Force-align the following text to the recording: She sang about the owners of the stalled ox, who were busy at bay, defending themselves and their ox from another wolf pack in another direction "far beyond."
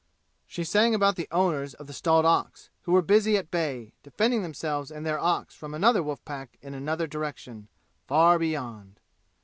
She 0.47 0.63
sang 0.63 0.95
about 0.95 1.15
the 1.15 1.27
owners 1.31 1.75
of 1.75 1.85
the 1.85 1.93
stalled 1.93 2.25
ox, 2.25 2.71
who 2.85 2.91
were 2.91 3.03
busy 3.03 3.37
at 3.37 3.51
bay, 3.51 3.93
defending 4.01 4.41
themselves 4.41 4.89
and 4.89 5.05
their 5.05 5.19
ox 5.19 5.53
from 5.53 5.75
another 5.75 6.01
wolf 6.01 6.25
pack 6.25 6.57
in 6.59 6.73
another 6.73 7.05
direction 7.05 7.67
"far 8.07 8.39
beyond." 8.39 8.99